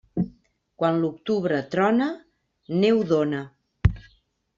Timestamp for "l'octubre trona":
1.01-2.07